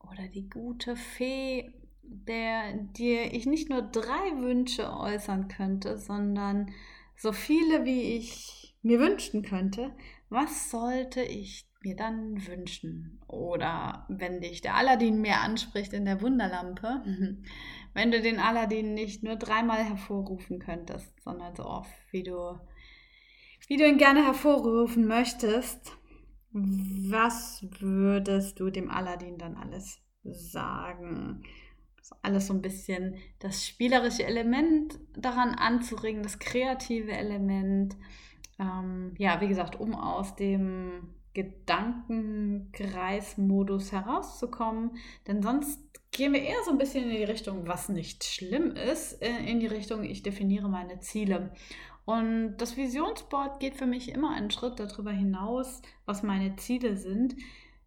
oder 0.00 0.26
die 0.28 0.48
gute 0.48 0.96
Fee 0.96 1.72
der 2.10 2.74
dir 2.74 3.32
ich 3.32 3.46
nicht 3.46 3.70
nur 3.70 3.82
drei 3.82 4.40
Wünsche 4.40 4.92
äußern 4.92 5.48
könnte, 5.48 5.96
sondern 5.98 6.72
so 7.16 7.32
viele, 7.32 7.84
wie 7.84 8.16
ich 8.16 8.74
mir 8.82 8.98
wünschen 8.98 9.42
könnte, 9.42 9.94
was 10.28 10.70
sollte 10.70 11.22
ich 11.22 11.69
mir 11.82 11.96
dann 11.96 12.46
wünschen? 12.46 13.20
Oder 13.26 14.06
wenn 14.08 14.40
dich 14.40 14.60
der 14.60 14.74
Aladdin 14.74 15.20
mehr 15.20 15.40
anspricht 15.40 15.92
in 15.92 16.04
der 16.04 16.20
Wunderlampe, 16.20 17.02
wenn 17.94 18.10
du 18.10 18.20
den 18.20 18.38
Aladdin 18.38 18.94
nicht 18.94 19.22
nur 19.22 19.36
dreimal 19.36 19.84
hervorrufen 19.84 20.58
könntest, 20.58 21.20
sondern 21.22 21.54
so 21.54 21.64
oft, 21.64 21.90
wie 22.10 22.22
du, 22.22 22.58
wie 23.68 23.76
du 23.76 23.86
ihn 23.86 23.98
gerne 23.98 24.24
hervorrufen 24.24 25.06
möchtest, 25.06 25.96
was 26.52 27.64
würdest 27.78 28.58
du 28.58 28.70
dem 28.70 28.90
Aladdin 28.90 29.38
dann 29.38 29.56
alles 29.56 30.00
sagen? 30.24 31.42
alles 32.22 32.48
so 32.48 32.54
ein 32.54 32.62
bisschen 32.62 33.16
das 33.38 33.66
spielerische 33.66 34.24
Element 34.24 34.98
daran 35.16 35.54
anzuregen, 35.54 36.22
das 36.22 36.38
kreative 36.38 37.12
Element. 37.12 37.96
Ähm, 38.58 39.14
ja, 39.16 39.40
wie 39.40 39.48
gesagt, 39.48 39.78
um 39.78 39.94
aus 39.94 40.36
dem 40.36 41.14
Gedankenkreismodus 41.34 43.92
herauszukommen. 43.92 44.96
Denn 45.26 45.42
sonst 45.42 45.80
gehen 46.12 46.32
wir 46.32 46.42
eher 46.42 46.62
so 46.64 46.70
ein 46.72 46.78
bisschen 46.78 47.04
in 47.04 47.16
die 47.16 47.24
Richtung, 47.24 47.66
was 47.66 47.88
nicht 47.88 48.24
schlimm 48.24 48.72
ist, 48.72 49.22
äh, 49.22 49.44
in 49.46 49.60
die 49.60 49.66
Richtung, 49.66 50.04
ich 50.04 50.22
definiere 50.22 50.68
meine 50.68 51.00
Ziele. 51.00 51.52
Und 52.04 52.56
das 52.58 52.76
Visionsboard 52.76 53.60
geht 53.60 53.76
für 53.76 53.86
mich 53.86 54.10
immer 54.10 54.34
einen 54.34 54.50
Schritt 54.50 54.80
darüber 54.80 55.12
hinaus, 55.12 55.80
was 56.06 56.22
meine 56.22 56.56
Ziele 56.56 56.96
sind 56.96 57.36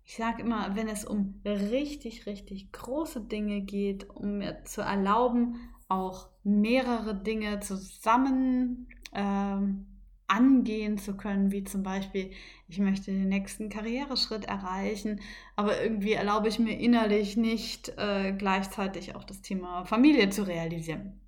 ich 0.06 0.16
sage 0.16 0.42
immer, 0.42 0.76
wenn 0.76 0.88
es 0.88 1.06
um 1.06 1.42
richtig, 1.46 2.26
richtig 2.26 2.72
große 2.72 3.22
Dinge 3.22 3.62
geht, 3.62 4.10
um 4.10 4.40
mir 4.40 4.64
zu 4.66 4.82
erlauben, 4.82 5.56
auch 5.88 6.30
mehrere 6.44 7.16
Dinge 7.16 7.60
zusammen 7.62 8.88
ähm, 9.14 9.86
angehen 10.34 10.98
zu 10.98 11.16
können, 11.16 11.52
wie 11.52 11.64
zum 11.64 11.84
Beispiel, 11.84 12.32
ich 12.68 12.80
möchte 12.80 13.12
den 13.12 13.30
nächsten 13.30 13.70
Karriereschritt 13.70 14.46
erreichen, 14.46 15.22
aber 15.56 15.82
irgendwie 15.82 16.14
erlaube 16.14 16.48
ich 16.48 16.60
mir 16.60 16.78
innerlich 16.80 17.38
nicht 17.38 17.90
äh, 17.98 18.34
gleichzeitig 18.34 19.16
auch 19.16 19.24
das 19.24 19.42
Thema 19.42 19.86
Familie 19.86 20.30
zu 20.30 20.44
realisieren. 20.44 21.22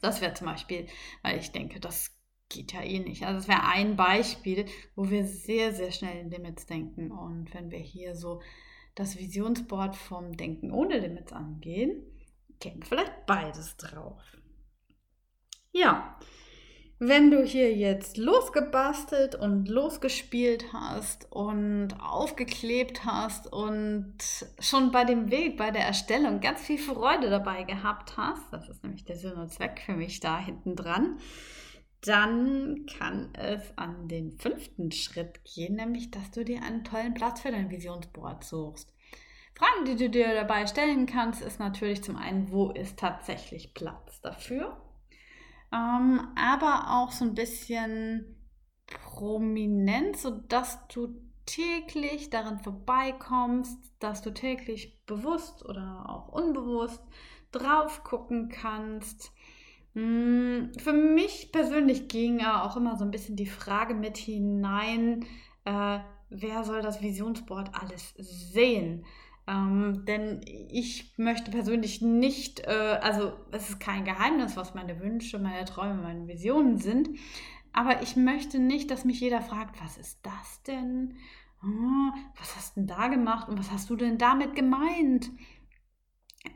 Das 0.00 0.20
wäre 0.20 0.34
zum 0.34 0.46
Beispiel, 0.46 0.86
weil 1.22 1.38
ich 1.38 1.50
denke, 1.50 1.80
das 1.80 2.16
geht 2.48 2.72
ja 2.72 2.82
eh 2.82 3.00
nicht. 3.00 3.24
Also 3.24 3.40
es 3.40 3.48
wäre 3.48 3.66
ein 3.66 3.96
Beispiel, 3.96 4.66
wo 4.94 5.10
wir 5.10 5.24
sehr, 5.24 5.74
sehr 5.74 5.90
schnell 5.90 6.20
in 6.20 6.30
Limits 6.30 6.66
denken. 6.66 7.10
Und 7.10 7.52
wenn 7.54 7.70
wir 7.70 7.80
hier 7.80 8.14
so 8.14 8.40
das 8.94 9.18
Visionsboard 9.18 9.96
vom 9.96 10.36
Denken 10.36 10.70
ohne 10.70 10.98
Limits 10.98 11.32
angehen, 11.32 12.02
käme 12.60 12.84
vielleicht 12.84 13.26
beides 13.26 13.76
drauf. 13.76 14.22
Ja, 15.72 16.18
wenn 16.98 17.30
du 17.30 17.42
hier 17.42 17.74
jetzt 17.74 18.16
losgebastelt 18.16 19.34
und 19.34 19.68
losgespielt 19.68 20.72
hast 20.72 21.30
und 21.30 21.88
aufgeklebt 22.00 23.04
hast 23.04 23.52
und 23.52 24.16
schon 24.60 24.92
bei 24.92 25.04
dem 25.04 25.30
Weg, 25.30 25.58
bei 25.58 25.70
der 25.70 25.84
Erstellung 25.84 26.40
ganz 26.40 26.62
viel 26.62 26.78
Freude 26.78 27.28
dabei 27.28 27.64
gehabt 27.64 28.16
hast, 28.16 28.50
das 28.50 28.68
ist 28.70 28.82
nämlich 28.82 29.04
der 29.04 29.16
Sinn 29.16 29.34
und 29.34 29.52
Zweck 29.52 29.82
für 29.84 29.94
mich 29.94 30.20
da 30.20 30.38
hinten 30.38 30.74
dran, 30.74 31.18
dann 32.00 32.86
kann 32.98 33.28
es 33.34 33.76
an 33.76 34.08
den 34.08 34.32
fünften 34.38 34.90
Schritt 34.90 35.40
gehen, 35.44 35.76
nämlich 35.76 36.10
dass 36.10 36.30
du 36.30 36.44
dir 36.44 36.62
einen 36.62 36.84
tollen 36.84 37.12
Platz 37.12 37.40
für 37.42 37.50
dein 37.50 37.70
Visionsboard 37.70 38.42
suchst. 38.42 38.94
Fragen, 39.54 39.84
die 39.86 39.96
du 39.96 40.08
dir 40.08 40.34
dabei 40.34 40.66
stellen 40.66 41.06
kannst, 41.06 41.42
ist 41.42 41.58
natürlich 41.58 42.02
zum 42.02 42.16
einen, 42.16 42.50
wo 42.52 42.70
ist 42.70 42.98
tatsächlich 42.98 43.74
Platz 43.74 44.20
dafür? 44.22 44.80
Ähm, 45.72 46.28
aber 46.36 46.86
auch 46.90 47.12
so 47.12 47.24
ein 47.24 47.34
bisschen 47.34 48.36
prominent, 48.86 50.16
sodass 50.16 50.86
du 50.88 51.20
täglich 51.44 52.30
daran 52.30 52.58
vorbeikommst, 52.58 53.78
dass 53.98 54.22
du 54.22 54.32
täglich 54.32 55.04
bewusst 55.06 55.64
oder 55.64 56.06
auch 56.08 56.28
unbewusst 56.28 57.02
drauf 57.52 58.02
gucken 58.04 58.48
kannst 58.48 59.32
hm, 59.96 60.72
für 60.76 60.92
mich 60.92 61.50
persönlich 61.52 62.06
ging 62.06 62.44
auch 62.44 62.76
immer 62.76 62.96
so 62.96 63.04
ein 63.04 63.10
bisschen 63.10 63.34
die 63.34 63.46
Frage 63.46 63.94
mit 63.94 64.18
hinein, 64.18 65.24
äh, 65.64 66.00
wer 66.28 66.64
soll 66.64 66.82
das 66.82 67.00
Visionsboard 67.00 67.70
alles 67.72 68.12
sehen? 68.18 69.06
Ähm, 69.48 70.04
denn 70.06 70.40
ich 70.44 71.14
möchte 71.18 71.50
persönlich 71.50 72.02
nicht, 72.02 72.60
äh, 72.60 72.98
also 73.00 73.32
es 73.52 73.70
ist 73.70 73.80
kein 73.80 74.04
Geheimnis, 74.04 74.56
was 74.56 74.74
meine 74.74 75.00
Wünsche, 75.00 75.38
meine 75.38 75.64
Träume, 75.64 76.02
meine 76.02 76.26
Visionen 76.26 76.78
sind. 76.78 77.10
Aber 77.72 78.02
ich 78.02 78.16
möchte 78.16 78.58
nicht, 78.58 78.90
dass 78.90 79.04
mich 79.04 79.20
jeder 79.20 79.42
fragt, 79.42 79.80
was 79.82 79.98
ist 79.98 80.18
das 80.24 80.62
denn? 80.62 81.14
Oh, 81.62 82.12
was 82.38 82.56
hast 82.56 82.76
du 82.76 82.80
denn 82.80 82.86
da 82.88 83.08
gemacht 83.08 83.48
und 83.48 83.58
was 83.58 83.70
hast 83.70 83.88
du 83.90 83.96
denn 83.96 84.18
damit 84.18 84.54
gemeint? 84.56 85.30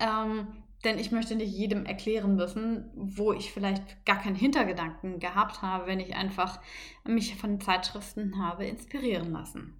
Ähm, 0.00 0.48
denn 0.84 0.98
ich 0.98 1.12
möchte 1.12 1.36
nicht 1.36 1.52
jedem 1.52 1.84
erklären 1.84 2.36
müssen, 2.36 2.90
wo 2.94 3.32
ich 3.32 3.52
vielleicht 3.52 4.04
gar 4.06 4.18
keinen 4.18 4.36
Hintergedanken 4.36 5.20
gehabt 5.20 5.62
habe, 5.62 5.86
wenn 5.86 6.00
ich 6.00 6.16
einfach 6.16 6.60
mich 7.04 7.36
von 7.36 7.60
Zeitschriften 7.60 8.42
habe 8.42 8.66
inspirieren 8.66 9.30
lassen. 9.30 9.79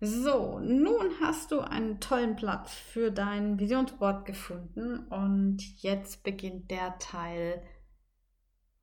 So, 0.00 0.60
nun 0.60 1.10
hast 1.20 1.50
du 1.50 1.60
einen 1.60 1.98
tollen 1.98 2.36
Platz 2.36 2.72
für 2.72 3.10
dein 3.10 3.58
Visionsboard 3.58 4.26
gefunden 4.26 5.08
und 5.08 5.60
jetzt 5.82 6.22
beginnt 6.22 6.70
der 6.70 6.96
Teil, 7.00 7.66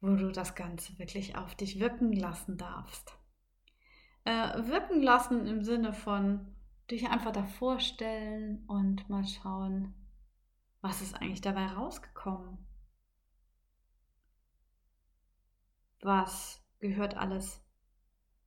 wo 0.01 0.13
du 0.15 0.33
das 0.33 0.55
Ganze 0.55 0.99
wirklich 0.99 1.37
auf 1.37 1.55
dich 1.55 1.79
wirken 1.79 2.11
lassen 2.11 2.57
darfst. 2.57 3.17
Äh, 4.25 4.67
wirken 4.67 5.01
lassen 5.01 5.47
im 5.47 5.63
Sinne 5.63 5.93
von 5.93 6.53
dich 6.91 7.07
einfach 7.07 7.31
davor 7.31 7.79
stellen 7.79 8.65
und 8.67 9.07
mal 9.09 9.25
schauen, 9.25 9.93
was 10.81 11.01
ist 11.01 11.15
eigentlich 11.15 11.41
dabei 11.41 11.67
rausgekommen? 11.67 12.57
Was 16.01 16.61
gehört 16.79 17.15
alles 17.15 17.63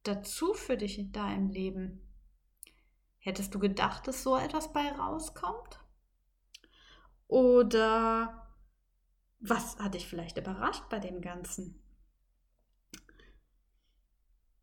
dazu 0.02 0.52
für 0.52 0.76
dich 0.76 0.98
in 0.98 1.12
deinem 1.12 1.48
Leben? 1.48 2.07
Hättest 3.18 3.54
du 3.54 3.58
gedacht, 3.58 4.06
dass 4.06 4.22
so 4.22 4.36
etwas 4.36 4.72
bei 4.72 4.90
rauskommt? 4.92 5.80
Oder 7.26 8.48
was 9.40 9.78
hat 9.78 9.94
dich 9.94 10.06
vielleicht 10.06 10.38
überrascht 10.38 10.84
bei 10.88 10.98
dem 10.98 11.20
Ganzen? 11.20 11.82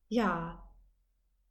Ja, 0.08 0.64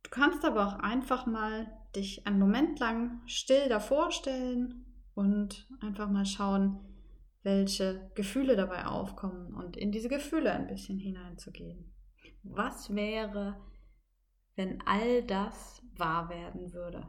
du 0.03 0.11
kannst 0.11 0.45
aber 0.45 0.67
auch 0.67 0.79
einfach 0.79 1.27
mal 1.27 1.67
dich 1.95 2.27
einen 2.27 2.39
Moment 2.39 2.79
lang 2.81 3.23
still 3.27 3.69
davor 3.69 4.11
stellen 4.11 4.85
und 5.15 5.69
einfach 5.81 6.09
mal 6.11 6.27
schauen, 6.27 6.81
welche 7.43 8.11
Gefühle 8.15 8.57
dabei 8.57 8.87
aufkommen 8.87 9.55
und 9.55 9.77
in 9.77 9.93
diese 9.93 10.09
Gefühle 10.09 10.53
ein 10.53 10.67
bisschen 10.67 10.99
hineinzugehen. 10.99 11.93
Was 12.43 12.95
wäre, 12.95 13.61
wenn 14.57 14.81
all 14.87 15.23
das 15.23 15.83
wahr 15.97 16.29
werden 16.29 16.73
würde? 16.73 17.07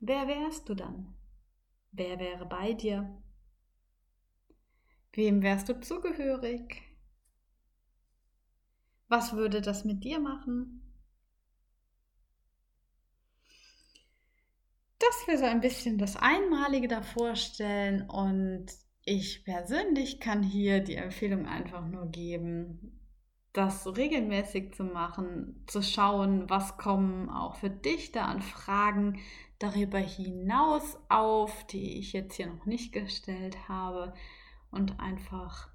Wer 0.00 0.28
wärst 0.28 0.68
du 0.68 0.74
dann? 0.74 1.14
Wer 1.92 2.18
wäre 2.18 2.46
bei 2.46 2.72
dir? 2.72 3.22
Wem 5.12 5.42
wärst 5.42 5.68
du 5.68 5.80
zugehörig? 5.80 6.82
Was 9.08 9.32
würde 9.32 9.60
das 9.60 9.84
mit 9.84 10.04
dir 10.04 10.20
machen? 10.20 10.78
dass 14.98 15.26
wir 15.26 15.38
so 15.38 15.44
ein 15.44 15.60
bisschen 15.60 15.98
das 15.98 16.16
Einmalige 16.16 16.88
da 16.88 17.02
vorstellen 17.02 18.08
und 18.10 18.66
ich 19.04 19.44
persönlich 19.44 20.20
kann 20.20 20.42
hier 20.42 20.80
die 20.80 20.96
Empfehlung 20.96 21.46
einfach 21.46 21.86
nur 21.86 22.10
geben, 22.10 22.97
das 23.58 23.96
regelmäßig 23.96 24.74
zu 24.74 24.84
machen, 24.84 25.64
zu 25.66 25.82
schauen, 25.82 26.48
was 26.48 26.78
kommen 26.78 27.28
auch 27.28 27.56
für 27.56 27.70
dich 27.70 28.12
da 28.12 28.26
an 28.26 28.40
Fragen 28.40 29.18
darüber 29.58 29.98
hinaus 29.98 30.96
auf, 31.08 31.66
die 31.66 31.98
ich 31.98 32.12
jetzt 32.12 32.36
hier 32.36 32.46
noch 32.46 32.66
nicht 32.66 32.92
gestellt 32.92 33.68
habe 33.68 34.14
und 34.70 35.00
einfach 35.00 35.70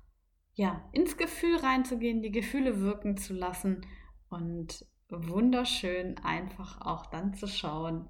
ja, 0.53 0.87
ins 0.93 1.17
Gefühl 1.17 1.57
reinzugehen, 1.57 2.21
die 2.21 2.31
Gefühle 2.31 2.79
wirken 2.79 3.17
zu 3.17 3.33
lassen 3.33 3.85
und 4.29 4.85
wunderschön 5.09 6.17
einfach 6.19 6.79
auch 6.79 7.07
dann 7.07 7.33
zu 7.33 7.47
schauen, 7.47 8.07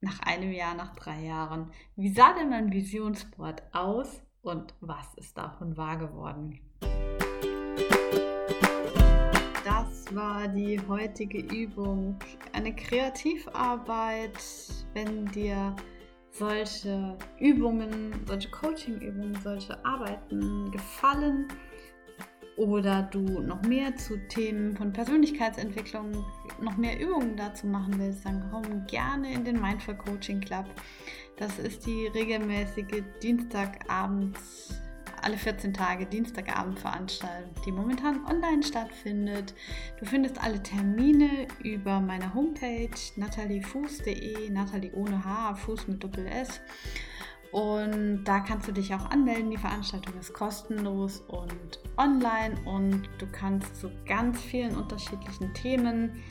nach 0.00 0.20
einem 0.20 0.52
Jahr, 0.52 0.74
nach 0.74 0.94
drei 0.94 1.24
Jahren. 1.24 1.72
Wie 1.96 2.12
sah 2.12 2.34
denn 2.34 2.50
mein 2.50 2.72
Visionsboard 2.72 3.74
aus 3.74 4.22
und 4.42 4.74
was 4.80 5.12
ist 5.14 5.36
davon 5.36 5.76
wahr 5.76 5.98
geworden? 5.98 6.60
War 10.14 10.48
die 10.48 10.80
heutige 10.88 11.38
Übung. 11.38 12.18
Eine 12.52 12.74
Kreativarbeit, 12.74 14.38
wenn 14.94 15.26
dir 15.26 15.74
solche 16.30 17.16
Übungen, 17.38 18.12
solche 18.26 18.50
Coaching-Übungen, 18.50 19.34
solche 19.42 19.84
Arbeiten 19.84 20.70
gefallen 20.70 21.48
oder 22.56 23.02
du 23.02 23.40
noch 23.40 23.62
mehr 23.62 23.96
zu 23.96 24.18
Themen 24.28 24.76
von 24.76 24.92
Persönlichkeitsentwicklung, 24.92 26.12
noch 26.60 26.76
mehr 26.76 27.00
Übungen 27.00 27.36
dazu 27.36 27.66
machen 27.66 27.94
willst, 27.98 28.24
dann 28.26 28.48
komm 28.50 28.86
gerne 28.86 29.32
in 29.32 29.44
den 29.44 29.60
Mindful 29.60 29.96
Coaching 29.96 30.40
Club. 30.40 30.66
Das 31.36 31.58
ist 31.58 31.86
die 31.86 32.06
regelmäßige 32.08 33.02
Dienstagabend, 33.22 34.36
alle 35.24 35.36
14 35.36 35.74
Tage 35.74 36.06
Dienstagabend-Veranstaltung, 36.06 37.50
die 37.64 37.72
momentan 37.72 38.24
online 38.26 38.62
stattfindet. 38.62 39.54
Du 39.98 40.04
findest 40.04 40.42
alle 40.42 40.62
Termine 40.62 41.46
über 41.62 42.00
meine 42.00 42.34
Homepage 42.34 42.90
nataliefuß.de, 43.16 44.50
Natalie 44.50 44.92
ohne 44.92 45.24
H, 45.24 45.54
Fuß 45.54 45.88
mit 45.88 46.02
Doppel 46.02 46.26
S. 46.26 46.60
Und 47.52 48.24
da 48.24 48.40
kannst 48.40 48.68
du 48.68 48.72
dich 48.72 48.94
auch 48.94 49.10
anmelden. 49.10 49.50
Die 49.50 49.56
Veranstaltung 49.56 50.14
ist 50.18 50.32
kostenlos 50.32 51.20
und 51.20 51.80
online 51.96 52.54
und 52.64 53.08
du 53.18 53.26
kannst 53.26 53.76
zu 53.76 53.90
ganz 54.06 54.40
vielen 54.40 54.76
unterschiedlichen 54.76 55.52
Themen 55.54 56.22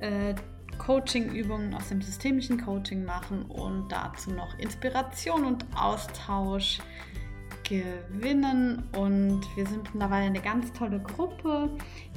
äh, 0.00 0.34
Coaching-Übungen 0.78 1.72
aus 1.74 1.88
dem 1.88 2.02
systemischen 2.02 2.62
Coaching 2.62 3.04
machen 3.04 3.42
und 3.46 3.90
dazu 3.90 4.30
noch 4.30 4.58
Inspiration 4.58 5.44
und 5.44 5.64
Austausch 5.74 6.80
gewinnen. 7.68 8.82
Und 8.96 9.42
wir 9.56 9.66
sind 9.66 9.92
mittlerweile 9.92 10.26
eine 10.26 10.40
ganz 10.40 10.72
tolle 10.72 11.00
Gruppe. 11.00 11.70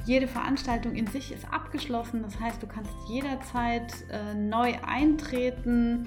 Jede 0.06 0.26
Veranstaltung 0.26 0.94
in 0.94 1.06
sich 1.06 1.32
ist 1.32 1.44
abgeschlossen. 1.52 2.22
Das 2.22 2.38
heißt, 2.40 2.62
du 2.62 2.66
kannst 2.66 2.92
jederzeit 3.08 3.92
äh, 4.10 4.34
neu 4.34 4.74
eintreten. 4.86 6.06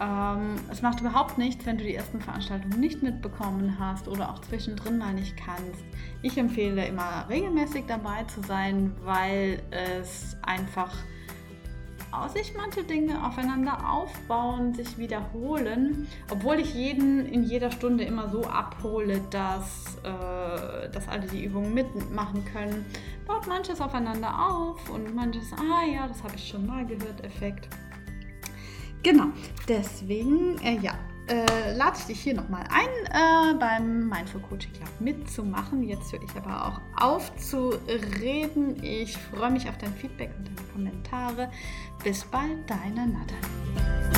Ähm, 0.00 0.56
es 0.70 0.82
macht 0.82 1.00
überhaupt 1.00 1.38
nichts, 1.38 1.66
wenn 1.66 1.78
du 1.78 1.84
die 1.84 1.94
ersten 1.94 2.20
Veranstaltungen 2.20 2.78
nicht 2.78 3.02
mitbekommen 3.02 3.76
hast 3.78 4.06
oder 4.06 4.30
auch 4.30 4.40
zwischendrin 4.40 4.98
mal 4.98 5.14
nicht 5.14 5.36
kannst. 5.36 5.84
Ich 6.22 6.36
empfehle 6.38 6.86
immer 6.86 7.26
regelmäßig 7.28 7.84
dabei 7.86 8.24
zu 8.24 8.40
sein, 8.42 8.94
weil 9.04 9.62
es 9.70 10.36
einfach 10.42 10.94
aus 12.10 12.32
sich 12.32 12.54
manche 12.56 12.84
Dinge 12.84 13.24
aufeinander 13.26 13.78
aufbauen, 13.90 14.74
sich 14.74 14.98
wiederholen, 14.98 16.08
obwohl 16.30 16.58
ich 16.58 16.74
jeden 16.74 17.26
in 17.26 17.44
jeder 17.44 17.70
Stunde 17.70 18.04
immer 18.04 18.28
so 18.28 18.44
abhole, 18.44 19.20
dass, 19.30 19.96
äh, 20.02 20.90
dass 20.90 21.08
alle 21.08 21.26
die 21.26 21.44
Übungen 21.44 21.74
mitmachen 21.74 22.44
können, 22.46 22.86
baut 23.26 23.46
manches 23.46 23.80
aufeinander 23.80 24.32
auf 24.50 24.88
und 24.90 25.14
manches, 25.14 25.52
ah 25.52 25.84
ja, 25.84 26.08
das 26.08 26.22
habe 26.22 26.34
ich 26.36 26.48
schon 26.48 26.66
mal 26.66 26.86
gehört, 26.86 27.24
Effekt. 27.24 27.68
Genau, 29.02 29.26
deswegen, 29.68 30.58
äh, 30.58 30.78
ja, 30.80 30.94
äh, 31.28 31.74
lade 31.74 31.96
ich 31.98 32.06
dich 32.06 32.20
hier 32.20 32.34
nochmal 32.34 32.64
ein, 32.70 32.88
äh, 33.06 33.58
beim 33.58 34.08
Mindful 34.08 34.40
Coaching 34.40 34.72
Club 34.72 34.88
mitzumachen. 35.00 35.82
Jetzt 35.82 36.12
höre 36.12 36.22
ich 36.22 36.34
aber 36.36 36.66
auch 36.66 36.80
auf 37.02 37.34
zu 37.36 37.74
reden. 38.20 38.82
Ich 38.82 39.16
freue 39.16 39.50
mich 39.50 39.68
auf 39.68 39.78
dein 39.78 39.94
Feedback 39.94 40.30
und 40.36 40.48
deine 40.48 40.68
Kommentare. 40.72 41.50
Bis 42.02 42.24
bald, 42.24 42.68
deine 42.68 43.06
Nathalie. 43.06 44.17